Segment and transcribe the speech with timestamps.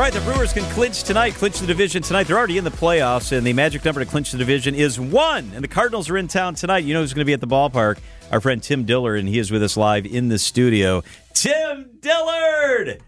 [0.00, 2.26] All right, the Brewers can clinch tonight, clinch the division tonight.
[2.26, 5.52] They're already in the playoffs, and the magic number to clinch the division is one.
[5.54, 6.84] And the Cardinals are in town tonight.
[6.84, 7.98] You know who's going to be at the ballpark?
[8.32, 11.02] Our friend Tim Dillard, and he is with us live in the studio.
[11.34, 13.02] Tim Dillard!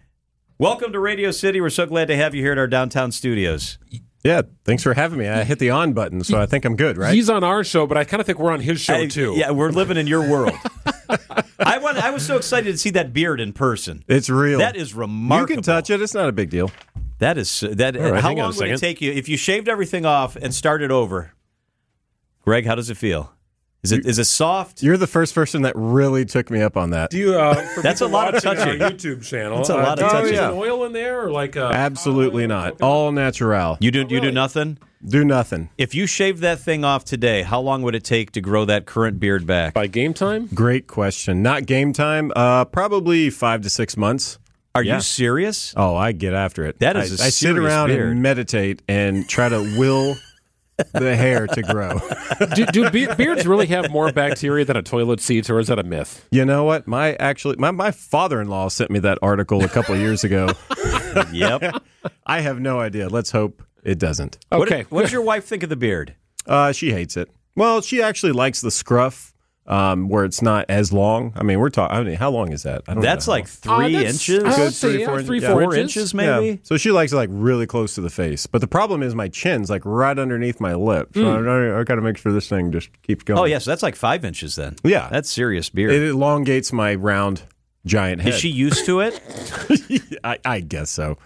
[0.59, 1.63] Welcome to Radio City.
[1.63, 3.79] We're so glad to have you here at our downtown studios.
[4.23, 5.29] Yeah, thanks for having me.
[5.29, 7.15] I hit the on button, so I think I'm good, right?
[7.15, 9.33] He's on our show, but I kind of think we're on his show I- too.
[9.35, 10.59] Yeah, we're living in your world.
[11.59, 14.05] I, want, I was so excited to see that beard in person.
[14.09, 14.59] it's real.
[14.59, 15.51] That is remarkable.
[15.51, 16.01] You can touch it.
[16.01, 16.71] It's not a big deal.
[17.23, 17.95] That is that.
[17.95, 21.33] right, how long would it take you if you shaved everything off and started over?
[22.41, 23.33] Greg, how does it feel?
[23.85, 24.83] Is it is it soft?
[24.83, 27.11] You're the first person that really took me up on that.
[27.11, 27.35] Do you?
[27.37, 28.83] Uh, That's a lot of touching.
[28.83, 29.59] Our YouTube channel.
[29.59, 30.31] That's a uh, lot of touching.
[30.31, 32.49] use Oh, oil in there, or like uh, Absolutely oil?
[32.49, 32.73] not.
[32.73, 32.85] Okay.
[32.85, 33.79] All natural.
[33.81, 34.79] You do you do nothing.
[35.05, 35.71] Do nothing.
[35.79, 38.87] If you shaved that thing off today, how long would it take to grow that
[38.87, 39.75] current beard back?
[39.75, 40.49] by game time.
[40.55, 41.41] Great question.
[41.43, 42.33] Not game time.
[42.35, 44.39] Uh, probably five to six months.
[44.75, 44.97] Are Yeah.
[44.97, 45.75] you serious?
[45.77, 46.79] Oh, I get after it.
[46.79, 48.11] That is, I sit around beard.
[48.11, 50.17] and meditate and try to will
[50.93, 52.01] the hair to grow.
[52.55, 55.79] do, do be- beards really have more bacteria than a toilet seat, or is that
[55.79, 56.27] a myth?
[56.31, 56.87] You know what?
[56.89, 60.49] My actually, my, my father-in-law sent me that article a couple of years ago.
[61.33, 61.83] yep.
[62.27, 63.09] I have no idea.
[63.09, 64.39] Let's hope it doesn't.
[64.49, 64.87] What, Okay.
[64.89, 66.15] what does your wife think of the beard?
[66.47, 67.29] Uh, she hates it.
[67.55, 69.35] Well, she actually likes the scruff,
[69.67, 71.33] um, where it's not as long.
[71.37, 71.97] I mean, we're talking.
[71.97, 72.83] I mean, how long is that?
[72.89, 73.33] I don't That's know.
[73.35, 74.45] like three Uh, that's- inches.
[74.45, 75.49] I would Good say, three, yeah, four three, inches.
[75.49, 75.53] Yeah.
[75.55, 76.47] Four inches, maybe.
[76.47, 76.57] Yeah.
[76.65, 78.47] So she likes it like really close to the face.
[78.47, 81.11] But the problem is my chin's like right underneath my lip.
[81.15, 83.39] So I, I got to make sure this thing just keeps going.
[83.39, 84.77] Oh yes, that's like five inches then.
[84.85, 85.09] Yeah.
[85.11, 85.93] that's serious beard.
[85.93, 87.43] It elongates my round
[87.87, 88.35] giant head.
[88.35, 89.21] Is she used to it?
[90.25, 91.19] I, I guess so.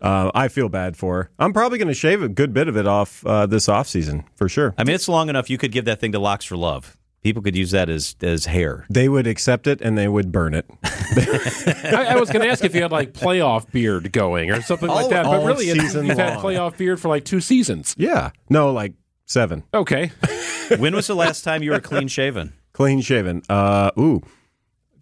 [0.00, 1.30] Uh, I feel bad for her.
[1.38, 4.24] I'm probably going to shave a good bit of it off uh, this off season
[4.34, 4.74] for sure.
[4.78, 5.50] I mean, it's long enough.
[5.50, 6.96] You could give that thing to Locks for Love.
[7.22, 8.86] People could use that as as hair.
[8.88, 10.64] They would accept it and they would burn it.
[10.82, 14.88] I, I was going to ask if you had like playoff beard going or something
[14.88, 17.94] like that, but really, it- season you've had playoff beard for like two seasons.
[17.98, 18.30] Yeah.
[18.48, 18.94] No, like
[19.26, 19.64] seven.
[19.74, 20.12] Okay,
[20.78, 22.54] when was the last time you were clean shaven?
[22.72, 23.42] Clean shaven.
[23.50, 24.22] Uh, ooh,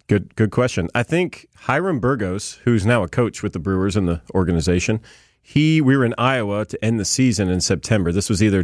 [0.07, 0.89] good good question.
[0.93, 4.99] I think Hiram Burgos, who's now a coach with the Brewers in the organization,
[5.41, 8.11] he we were in Iowa to end the season in September.
[8.11, 8.61] This was either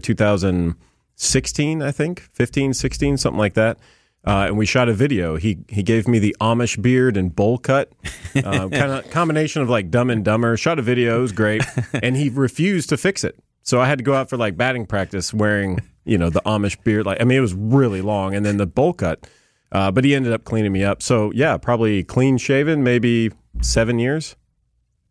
[1.17, 3.77] 2016, I think, 15, 16, something like that.
[4.25, 5.35] Uh, and we shot a video.
[5.35, 7.91] He he gave me the Amish beard and bowl cut,
[8.35, 10.57] uh, kind of combination of like Dumb and Dumber.
[10.57, 13.37] Shot a video, it was great, and he refused to fix it.
[13.61, 16.83] So I had to go out for like batting practice wearing you know the Amish
[16.83, 17.05] beard.
[17.05, 19.27] Like I mean, it was really long, and then the bowl cut.
[19.71, 21.03] Uh, but he ended up cleaning me up.
[21.03, 23.31] So yeah, probably clean shaven, maybe
[23.61, 24.35] seven years.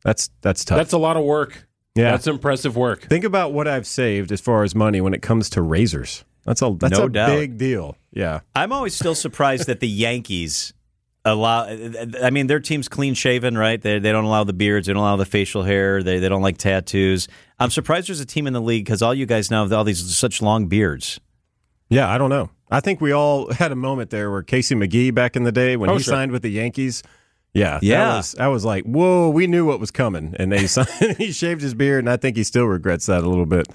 [0.03, 0.76] That's that's tough.
[0.76, 1.69] that's a lot of work.
[1.94, 2.10] Yeah.
[2.10, 3.03] That's impressive work.
[3.03, 6.25] Think about what I've saved as far as money when it comes to razors.
[6.44, 7.28] That's a that's No a doubt.
[7.28, 7.97] big deal.
[8.12, 8.41] Yeah.
[8.55, 10.75] I'm always still surprised that the Yankees
[11.25, 11.65] allow.
[12.22, 13.81] I mean, their team's clean shaven, right?
[13.81, 14.87] They they don't allow the beards.
[14.87, 16.03] They don't allow the facial hair.
[16.03, 17.28] They they don't like tattoos.
[17.59, 19.84] I'm surprised there's a team in the league because all you guys now have all
[19.84, 21.21] these such long beards.
[21.88, 22.50] Yeah, I don't know.
[22.71, 25.76] I think we all had a moment there where Casey McGehee back in the day
[25.76, 26.12] when Oh, he sure.
[26.12, 27.03] signed with the Yankees.
[27.54, 28.04] Yeah, Yeah.
[28.04, 30.66] That was, I was like, whoa, we knew what was coming, and they
[31.19, 33.69] he shaved his beard, and I think he still regrets that a little bit.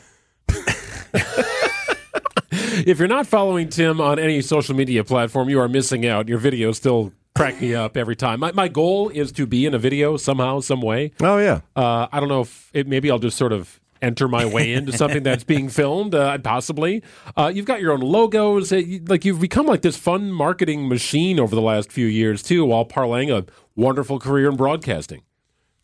[2.86, 6.28] If you're not following Tim on any social media platform, you are missing out.
[6.30, 8.40] Your videos still crack me up every time.
[8.40, 11.12] My, my goal is to be in a video somehow, some way.
[11.22, 14.46] Oh yeah, Uh, I don't know if it, maybe I'll just sort of enter my
[14.46, 17.04] way into something that's being filmed, uh, possibly.
[17.38, 18.72] Uh, you've got your own logos.
[18.72, 22.66] You- like you've become like this fun marketing machine over the last few years too,
[22.66, 23.46] while parlaying a
[23.76, 25.22] wonderful career in broadcasting.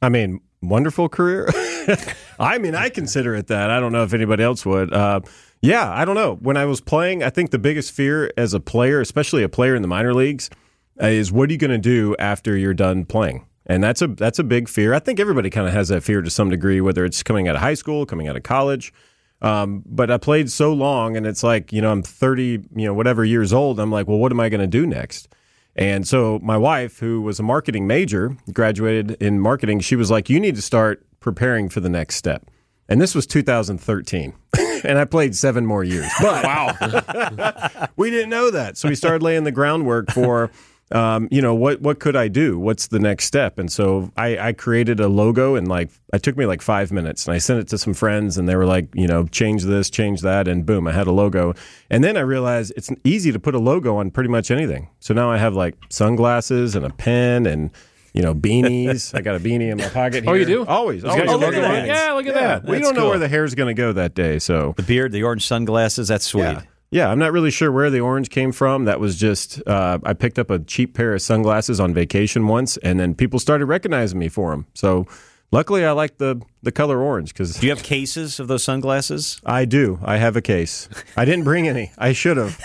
[0.01, 1.49] I mean, wonderful career.
[2.39, 3.69] I mean, I consider it that.
[3.69, 4.93] I don't know if anybody else would.
[4.93, 5.21] Uh,
[5.61, 6.35] yeah, I don't know.
[6.35, 9.75] When I was playing, I think the biggest fear as a player, especially a player
[9.75, 10.49] in the minor leagues,
[10.99, 13.45] is what are you going to do after you're done playing?
[13.65, 14.93] And that's a that's a big fear.
[14.93, 17.55] I think everybody kind of has that fear to some degree, whether it's coming out
[17.55, 18.93] of high school, coming out of college.
[19.41, 22.43] Um, but I played so long, and it's like you know I'm 30,
[22.75, 23.79] you know whatever years old.
[23.79, 25.27] I'm like, well, what am I going to do next?
[25.75, 30.29] And so my wife, who was a marketing major, graduated in marketing, she was like,
[30.29, 32.49] you need to start preparing for the next step.
[32.87, 34.33] And this was 2013.
[34.85, 36.09] and I played seven more years.
[36.21, 37.87] But Wow.
[37.97, 38.77] we didn't know that.
[38.77, 40.49] So we started laying the groundwork for,
[40.91, 42.59] um, you know, what, what could I do?
[42.59, 43.57] What's the next step?
[43.57, 47.25] And so I, I created a logo and like, it took me like five minutes
[47.27, 49.89] and I sent it to some friends and they were like, you know, change this,
[49.89, 50.47] change that.
[50.47, 51.53] And boom, I had a logo.
[51.89, 54.87] And then I realized it's easy to put a logo on pretty much anything.
[54.99, 57.71] So now I have like sunglasses and a pen and,
[58.13, 59.13] you know, beanies.
[59.13, 60.31] I got a beanie in my pocket here.
[60.31, 60.65] Oh, you do?
[60.67, 61.03] Always.
[61.03, 61.41] It's got always.
[61.41, 62.63] your logo got on Yeah, look at that.
[62.63, 63.09] We That's don't know cool.
[63.09, 64.37] where the hair's going to go that day.
[64.39, 66.43] So The beard, the orange sunglasses, that's sweet.
[66.43, 66.61] yeah.
[66.91, 68.85] Yeah, I'm not really sure where the orange came from.
[68.85, 72.77] That was just uh, I picked up a cheap pair of sunglasses on vacation once,
[72.77, 74.67] and then people started recognizing me for them.
[74.73, 75.07] So
[75.51, 79.41] luckily, I like the the color orange because Do you have cases of those sunglasses?
[79.45, 79.99] I do.
[80.03, 80.87] I have a case.
[81.17, 81.91] I didn't bring any.
[81.97, 82.59] I should have.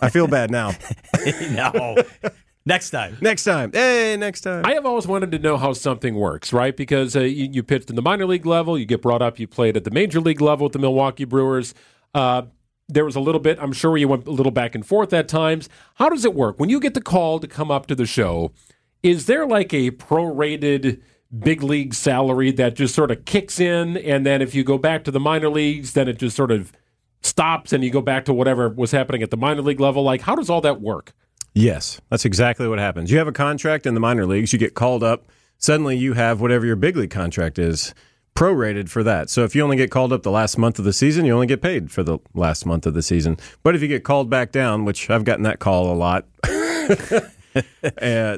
[0.00, 0.72] I feel bad now.
[1.50, 1.96] no.
[2.66, 3.18] Next time.
[3.20, 3.72] Next time.
[3.72, 4.64] Hey, next time.
[4.64, 6.74] I have always wanted to know how something works, right?
[6.74, 9.46] Because uh, you, you pitched in the minor league level, you get brought up, you
[9.46, 11.74] played at the major league level with the Milwaukee Brewers.
[12.14, 12.42] Uh,
[12.88, 15.28] there was a little bit, I'm sure you went a little back and forth at
[15.28, 15.68] times.
[15.94, 16.58] How does it work?
[16.58, 18.52] When you get the call to come up to the show,
[19.02, 21.00] is there like a prorated
[21.36, 23.96] big league salary that just sort of kicks in?
[23.96, 26.72] And then if you go back to the minor leagues, then it just sort of
[27.22, 30.02] stops and you go back to whatever was happening at the minor league level?
[30.02, 31.12] Like, how does all that work?
[31.54, 33.10] Yes, that's exactly what happens.
[33.10, 35.26] You have a contract in the minor leagues, you get called up,
[35.56, 37.94] suddenly you have whatever your big league contract is
[38.34, 39.30] prorated for that.
[39.30, 41.46] So if you only get called up the last month of the season, you only
[41.46, 43.38] get paid for the last month of the season.
[43.62, 47.20] But if you get called back down, which I've gotten that call a lot, uh,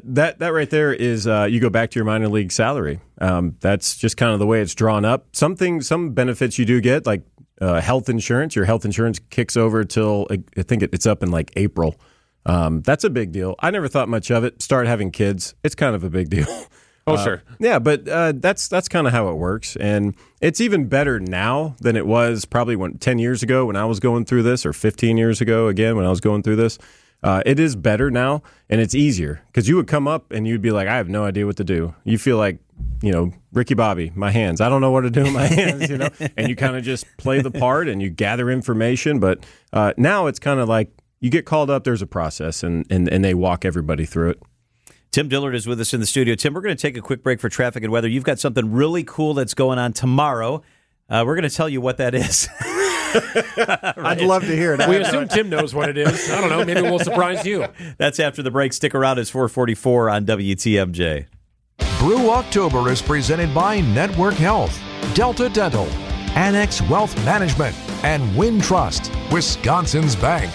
[0.04, 3.00] that that right there is uh, you go back to your minor league salary.
[3.20, 5.34] Um, that's just kind of the way it's drawn up.
[5.34, 7.22] Something, some benefits you do get, like
[7.60, 8.54] uh, health insurance.
[8.54, 11.96] Your health insurance kicks over till I think it, it's up in like April.
[12.44, 13.56] Um, that's a big deal.
[13.58, 14.62] I never thought much of it.
[14.62, 15.54] Start having kids.
[15.64, 16.46] It's kind of a big deal.
[17.08, 17.42] Oh, sure.
[17.60, 21.76] Yeah, but uh, that's that's kind of how it works, and it's even better now
[21.80, 24.72] than it was probably when ten years ago when I was going through this, or
[24.72, 26.78] fifteen years ago again when I was going through this.
[27.22, 30.62] Uh, it is better now, and it's easier because you would come up and you'd
[30.62, 31.94] be like, I have no idea what to do.
[32.04, 32.58] You feel like,
[33.02, 34.60] you know, Ricky Bobby, my hands.
[34.60, 36.08] I don't know what to do with my hands, you know.
[36.36, 39.18] and you kind of just play the part and you gather information.
[39.18, 41.84] But uh, now it's kind of like you get called up.
[41.84, 44.42] There's a process, and and and they walk everybody through it.
[45.16, 46.34] Tim Dillard is with us in the studio.
[46.34, 48.06] Tim, we're going to take a quick break for traffic and weather.
[48.06, 50.62] You've got something really cool that's going on tomorrow.
[51.08, 52.50] Uh, we're going to tell you what that is.
[52.60, 54.86] I'd love to hear it.
[54.86, 56.30] We assume Tim knows what it is.
[56.30, 56.62] I don't know.
[56.66, 57.64] Maybe we'll surprise you.
[57.96, 58.74] That's after the break.
[58.74, 59.18] Stick around.
[59.18, 61.28] It's 444 on WTMJ.
[61.98, 64.78] Brew October is presented by Network Health,
[65.14, 65.86] Delta Dental,
[66.36, 67.74] Annex Wealth Management,
[68.04, 70.52] and Wintrust, Wisconsin's Bank.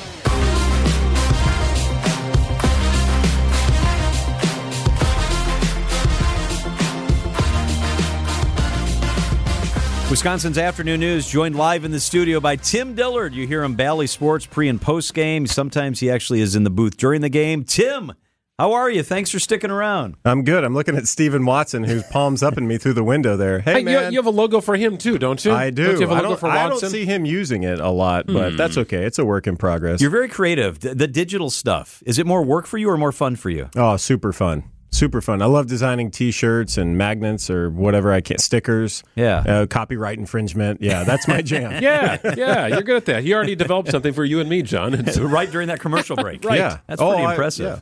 [10.11, 13.33] Wisconsin's afternoon news joined live in the studio by Tim Dillard.
[13.33, 15.47] You hear him Bally Sports pre and post game.
[15.47, 17.63] Sometimes he actually is in the booth during the game.
[17.63, 18.11] Tim,
[18.59, 19.03] how are you?
[19.03, 20.17] Thanks for sticking around.
[20.25, 20.65] I'm good.
[20.65, 23.61] I'm looking at Stephen Watson, who's palms up at me through the window there.
[23.61, 24.11] Hey, Hey, you, man.
[24.11, 25.53] you have a logo for him too, don't you?
[25.53, 25.85] I do.
[25.85, 27.89] Don't you have a I logo don't, for I don't see him using it a
[27.89, 28.57] lot, but hmm.
[28.57, 29.05] that's okay.
[29.05, 30.01] It's a work in progress.
[30.01, 30.81] You're very creative.
[30.81, 33.69] The, the digital stuff, is it more work for you or more fun for you?
[33.77, 34.65] oh, super fun.
[34.93, 35.41] Super fun.
[35.41, 38.37] I love designing T-shirts and magnets or whatever I can.
[38.39, 39.03] Stickers.
[39.15, 39.37] Yeah.
[39.39, 40.81] Uh, copyright infringement.
[40.81, 41.71] Yeah, that's my jam.
[41.83, 43.23] yeah, yeah, you're good at that.
[43.23, 44.93] He already developed something for you and me, John.
[44.93, 46.43] It's- right during that commercial break.
[46.51, 46.57] Right.
[46.59, 46.79] Yeah.
[46.87, 47.65] That's Oh, pretty I- impressive.
[47.65, 47.79] yeah.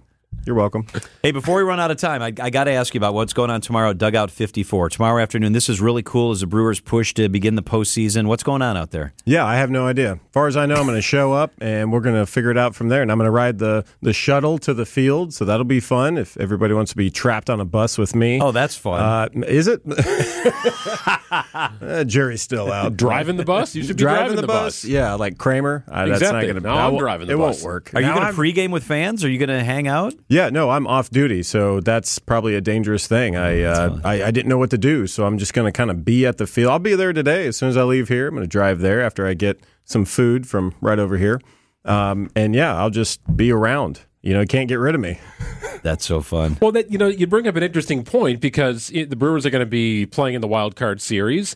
[0.50, 0.88] You're welcome.
[1.22, 3.34] Hey, before we run out of time, I, I got to ask you about what's
[3.34, 4.90] going on tomorrow at Dugout 54.
[4.90, 8.26] Tomorrow afternoon, this is really cool as the Brewers push to begin the postseason.
[8.26, 9.14] What's going on out there?
[9.26, 10.14] Yeah, I have no idea.
[10.14, 12.50] As far as I know, I'm going to show up and we're going to figure
[12.50, 13.04] it out from there.
[13.04, 16.18] And I'm going to ride the, the shuttle to the field, so that'll be fun.
[16.18, 19.00] If everybody wants to be trapped on a bus with me, Oh, that's fun.
[19.02, 19.84] uh, is it?
[21.32, 22.98] uh, jury's still out.
[22.98, 23.76] driving the bus?
[23.76, 24.84] You should be driving, driving, the, bus?
[24.84, 25.84] Yeah, like Kramer.
[25.88, 26.46] Uh, That's not Exactly.
[26.54, 26.62] going to.
[26.70, 27.58] Now I'm driving the It bus.
[27.62, 27.92] won't work.
[27.94, 29.24] Are you going to pregame with fans?
[29.24, 30.16] Are you going to hang out?
[30.28, 33.36] Yeah, no, I'm off duty, so that's probably a dangerous thing.
[33.36, 35.92] I uh, I, I didn't know what to do, so I'm just going to kind
[35.92, 36.72] of be at the field.
[36.72, 38.28] I'll be there today as soon as I leave here.
[38.28, 41.42] I'm going to drive there after I get some food from right over here,
[41.84, 44.02] um, and yeah, I'll just be around.
[44.22, 45.20] You know, you can't get rid of me.
[45.82, 46.58] That's so fun.
[46.62, 49.50] Well, that you know, you bring up an interesting point because it, the Brewers are
[49.50, 51.56] going to be playing in the wild card series.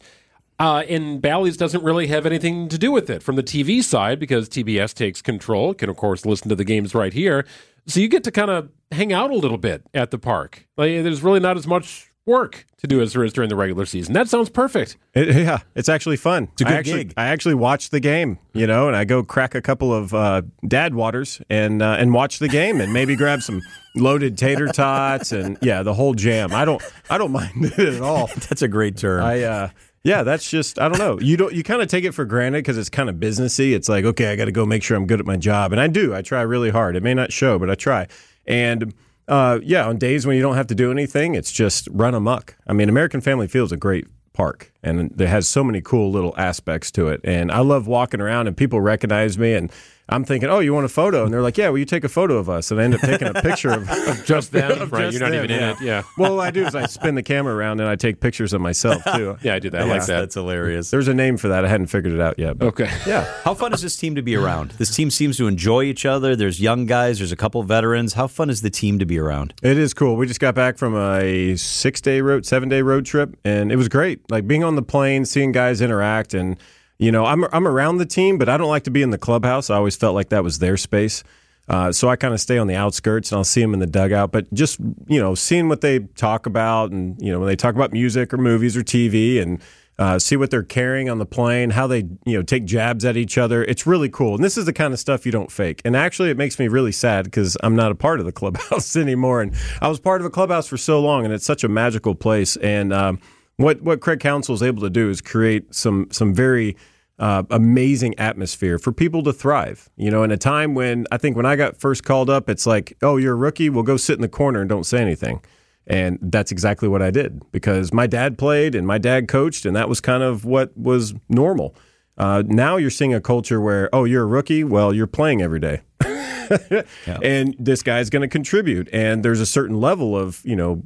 [0.60, 4.20] Uh, and Bally's doesn't really have anything to do with it from the TV side
[4.20, 5.74] because TBS takes control.
[5.74, 7.46] Can of course listen to the games right here,
[7.88, 10.68] so you get to kind of hang out a little bit at the park.
[10.78, 13.86] Like, there's really not as much work to do as there is during the regular
[13.86, 14.14] season.
[14.14, 14.98] That sounds perfect.
[15.14, 16.50] It, yeah, it's actually fun.
[16.54, 17.14] It's a good I actually, gig.
[17.18, 20.44] I actually watch the game, you know, and I go crack a couple of uh,
[20.68, 23.62] dad waters and uh, and watch the game and maybe grab some
[23.96, 26.54] loaded tater tots and yeah, the whole jam.
[26.54, 28.28] I don't I don't mind it at all.
[28.28, 29.24] That's a great term.
[29.24, 29.70] I uh
[30.04, 31.20] yeah, that's just I don't know.
[31.20, 33.74] You don't you kind of take it for granted because it's kind of businessy.
[33.74, 35.80] It's like okay, I got to go make sure I'm good at my job, and
[35.80, 36.14] I do.
[36.14, 36.96] I try really hard.
[36.96, 38.08] It may not show, but I try.
[38.46, 38.94] And
[39.30, 42.58] uh, yeah, on days when you don't have to do anything, it's just run amok.
[42.68, 44.73] I mean, American Family Field's a great park.
[44.84, 47.22] And it has so many cool little aspects to it.
[47.24, 49.72] And I love walking around and people recognize me and
[50.10, 51.24] I'm thinking, oh, you want a photo?
[51.24, 52.72] And they're like, yeah, will you take a photo of us?
[52.72, 53.88] And I end up taking a picture of,
[54.26, 55.04] Just them, of right?
[55.04, 55.78] just You're not them, even in it.
[55.82, 56.04] Yeah.
[56.18, 58.60] Well, what I do is I spin the camera around and I take pictures of
[58.60, 59.38] myself too.
[59.42, 59.82] Yeah, I do that.
[59.82, 60.20] I like that.
[60.20, 60.92] That's hilarious.
[60.92, 61.64] There's a name for that.
[61.64, 62.58] I hadn't figured it out yet.
[62.58, 62.92] But Okay.
[63.08, 63.24] Yeah.
[63.44, 64.72] How fun is this team to be around?
[64.72, 66.36] This team seems to enjoy each other.
[66.36, 68.14] There's young guys, there's a couple veterans.
[68.14, 69.54] How fun is the team to be around?
[69.64, 70.18] It is cool.
[70.18, 73.78] We just got back from a six day road, seven day road trip, and it
[73.78, 74.30] was great.
[74.30, 76.58] Like being on the plane, seeing guys interact, and
[76.98, 79.18] you know, I'm I'm around the team, but I don't like to be in the
[79.18, 79.70] clubhouse.
[79.70, 81.24] I always felt like that was their space.
[81.68, 83.88] Uh, so I kind of stay on the outskirts, and I'll see them in the
[83.88, 84.32] dugout.
[84.32, 87.76] But just you know, seeing what they talk about, and you know, when they talk
[87.76, 89.62] about music or movies or TV, and
[89.98, 93.16] uh, see what they're carrying on the plane, how they you know take jabs at
[93.16, 93.64] each other.
[93.64, 95.82] It's really cool, and this is the kind of stuff you don't fake.
[95.86, 98.96] And actually, it makes me really sad because I'm not a part of the clubhouse
[98.98, 101.70] anymore, and I was part of a clubhouse for so long, and it's such a
[101.70, 102.58] magical place.
[102.58, 103.20] And um,
[103.58, 106.76] what what Craig Counsell is able to do is create some some very
[107.20, 109.90] uh, amazing atmosphere for people to thrive.
[109.96, 112.66] You know, in a time when I think when I got first called up, it's
[112.66, 113.70] like, oh, you're a rookie.
[113.70, 115.42] Well, go sit in the corner and don't say anything.
[115.86, 119.76] And that's exactly what I did because my dad played and my dad coached, and
[119.76, 121.76] that was kind of what was normal.
[122.18, 124.64] Uh, now you're seeing a culture where, oh, you're a rookie.
[124.64, 125.82] Well, you're playing every day.
[127.22, 130.84] and this guy's going to contribute and there's a certain level of you know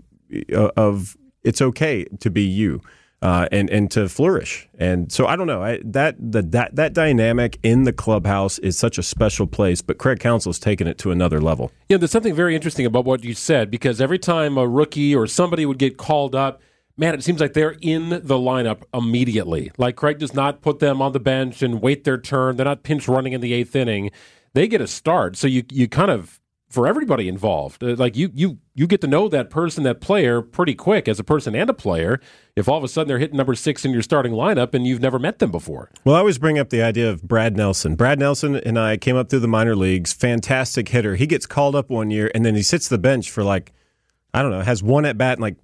[0.54, 2.82] uh, of it's okay to be you
[3.22, 6.94] uh, and and to flourish and so I don't know I, that the, that that
[6.94, 11.12] dynamic in the clubhouse is such a special place but Craig Counsell's taken it to
[11.12, 14.68] another level Yeah, there's something very interesting about what you said because every time a
[14.68, 16.62] rookie or somebody would get called up,
[16.98, 19.72] man, it seems like they're in the lineup immediately.
[19.78, 22.58] Like Craig does not put them on the bench and wait their turn.
[22.58, 24.12] They're not pinch running in the eighth inning.
[24.54, 25.38] They get a start.
[25.38, 26.40] So you you kind of
[26.70, 30.42] for everybody involved, uh, like you you you get to know that person, that player,
[30.42, 32.20] pretty quick as a person and a player.
[32.56, 35.00] If all of a sudden they're hitting number six in your starting lineup and you've
[35.02, 37.96] never met them before, Well, I always bring up the idea of Brad Nelson.
[37.96, 41.16] Brad Nelson and I came up through the minor leagues, fantastic hitter.
[41.16, 43.74] He gets called up one year and then he sits the bench for like,
[44.34, 45.58] I don't know, has one at bat in like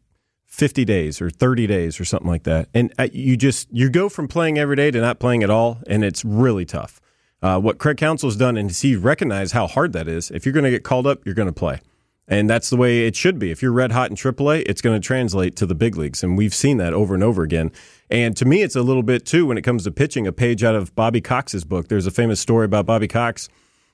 [0.46, 2.70] 50 days or 30 days or something like that.
[2.76, 5.80] And uh, you just, you go from playing every day to not playing at all,
[5.88, 7.02] and it's really tough.
[7.44, 10.32] Uh, what Craig Counsell's done, and he recognized how hard that is.
[10.32, 11.82] If you're going to get called up, you're going to play.
[12.26, 13.52] And that's the way it should be.
[13.52, 16.24] If you're red hot in AAA, it's going to translate to the big leagues.
[16.24, 17.74] And we've seen that over and over again.
[18.10, 20.64] And to me, it's a little bit, too, when it comes to pitching, a page
[20.64, 21.90] out of Bobby Cox's book.
[21.90, 23.50] There's a famous story about Bobby Cox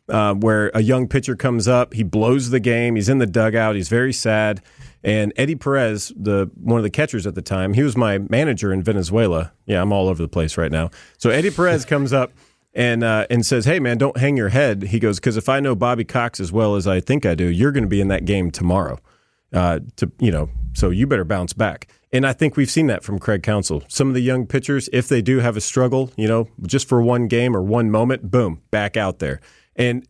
[0.09, 3.75] uh, where a young pitcher comes up, he blows the game, he's in the dugout,
[3.75, 4.61] he's very sad.
[5.03, 8.73] And Eddie Perez, the one of the catchers at the time, he was my manager
[8.73, 9.53] in Venezuela.
[9.65, 10.89] Yeah, I'm all over the place right now.
[11.17, 12.31] So Eddie Perez comes up
[12.73, 15.59] and uh, and says, "Hey man, don't hang your head." He goes, "Because if I
[15.59, 18.07] know Bobby Cox as well as I think I do, you're going to be in
[18.09, 18.99] that game tomorrow.
[19.51, 23.03] Uh, to you know, so you better bounce back." And I think we've seen that
[23.03, 23.83] from Craig Counsell.
[23.87, 27.01] Some of the young pitchers, if they do have a struggle, you know, just for
[27.01, 29.39] one game or one moment, boom, back out there,
[29.75, 30.07] and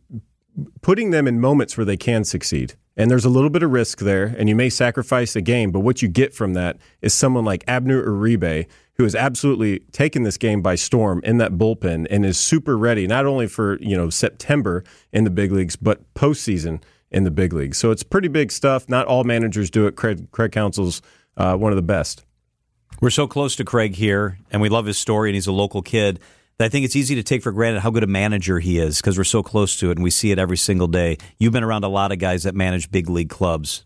[0.80, 2.74] putting them in moments where they can succeed.
[3.00, 5.80] And there's a little bit of risk there, and you may sacrifice a game, but
[5.80, 8.66] what you get from that is someone like Abner Uribe,
[8.96, 13.06] who has absolutely taken this game by storm in that bullpen and is super ready,
[13.06, 17.54] not only for you know September in the big leagues, but postseason in the big
[17.54, 17.78] leagues.
[17.78, 18.86] So it's pretty big stuff.
[18.86, 19.96] Not all managers do it.
[19.96, 21.00] Craig, Craig Counsell's
[21.38, 22.26] uh, one of the best.
[23.00, 25.80] We're so close to Craig here, and we love his story, and he's a local
[25.80, 26.20] kid.
[26.62, 29.16] I think it's easy to take for granted how good a manager he is because
[29.16, 31.16] we're so close to it and we see it every single day.
[31.38, 33.84] You've been around a lot of guys that manage big league clubs.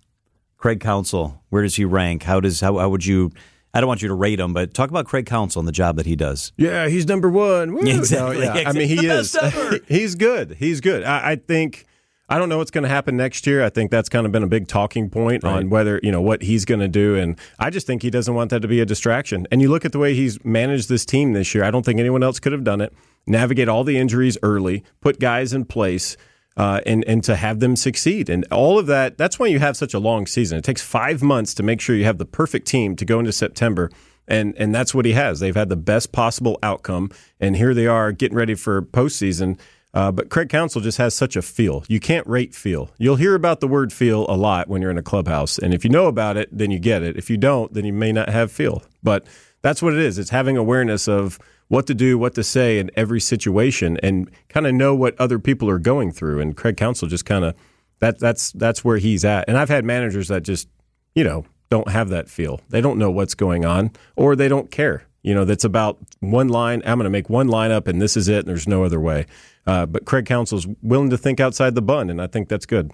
[0.57, 2.23] Craig Counsell, where does he rank?
[2.23, 3.31] How does how, how would you?
[3.75, 5.97] I don't want you to rate him, but talk about Craig Counsell and the job
[5.97, 6.53] that he does.
[6.57, 7.75] Yeah, he's number one.
[7.75, 7.81] Woo.
[7.87, 8.47] Exactly.
[8.47, 8.69] No, yeah.
[8.69, 9.37] I mean, he is.
[9.89, 10.57] he's good.
[10.59, 11.03] He's good.
[11.03, 11.87] I, I think.
[12.35, 13.63] I don't know what's going to happen next year.
[13.63, 16.43] I think that's kind of been a big talking point on whether you know what
[16.43, 18.85] he's going to do, and I just think he doesn't want that to be a
[18.85, 19.47] distraction.
[19.53, 21.63] And you look at the way he's managed this team this year.
[21.63, 22.93] I don't think anyone else could have done it.
[23.25, 26.17] Navigate all the injuries early, put guys in place.
[26.57, 29.77] Uh, and and to have them succeed and all of that that's why you have
[29.77, 32.65] such a long season it takes five months to make sure you have the perfect
[32.69, 33.91] team to go into september
[34.29, 37.11] and and that's what he has they've had the best possible outcome
[37.41, 39.59] and here they are getting ready for postseason
[39.95, 41.85] uh, but Craig Counsell just has such a feel.
[41.89, 42.91] You can't rate feel.
[42.99, 45.57] You'll hear about the word feel a lot when you're in a clubhouse.
[45.57, 47.17] And if you know about it, then you get it.
[47.17, 48.83] If you don't, then you may not have feel.
[49.05, 49.25] But
[49.63, 50.19] that's what it is.
[50.19, 54.67] It's having awareness of what to do, what to say in every situation, and kind
[54.67, 56.41] of know what other people are going through.
[56.41, 57.55] And Craig Counsell just kind of
[58.01, 59.49] that that's that's where he's at.
[59.49, 60.69] And I've had managers that just
[61.15, 62.61] you know don't have that feel.
[62.69, 65.07] They don't know what's going on, or they don't care.
[65.25, 66.83] You know, that's about one line.
[66.85, 68.41] I'm going to make one line up, and this is it.
[68.41, 69.27] And there's no other way.
[69.67, 72.93] Uh, but Craig Counsell's willing to think outside the bun, and I think that's good.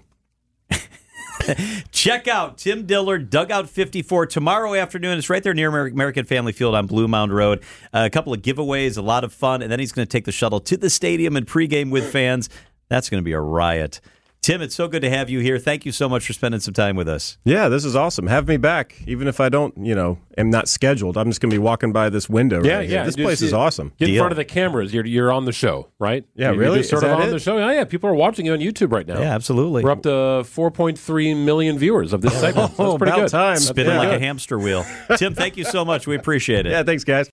[1.91, 5.17] Check out Tim Dillard, Dugout 54 tomorrow afternoon.
[5.17, 7.61] It's right there near American Family Field on Bluemound Road.
[7.93, 10.23] Uh, a couple of giveaways, a lot of fun, and then he's going to take
[10.23, 12.49] the shuttle to the stadium and pregame with fans.
[12.87, 13.99] That's going to be a riot.
[14.41, 15.59] Tim, it's so good to have you here.
[15.59, 17.37] Thank you so much for spending some time with us.
[17.45, 18.25] Yeah, this is awesome.
[18.25, 21.15] Have me back, even if I don't, you know, am not scheduled.
[21.15, 22.63] I'm just going to be walking by this window.
[22.63, 22.97] Yeah, right here.
[22.97, 23.05] yeah.
[23.05, 23.93] This Just place is awesome.
[23.99, 24.21] Get in Deal.
[24.23, 24.95] front of the cameras.
[24.95, 26.25] You're you're on the show, right?
[26.33, 26.79] Yeah, You're really?
[26.79, 27.29] just sort Is of on it?
[27.29, 27.59] the show.
[27.59, 29.19] Oh, yeah, people are watching you on YouTube right now.
[29.19, 29.83] Yeah, absolutely.
[29.83, 32.69] We're up to 4.3 million viewers of this segment.
[32.77, 33.29] That's Oh, pretty about good.
[33.29, 33.57] time.
[33.57, 33.99] Spinning Yeah.
[33.99, 34.83] like a hamster wheel.
[35.17, 36.07] Tim, thank you so much.
[36.07, 36.71] We appreciate it.
[36.71, 37.29] Yeah, thanks, guys.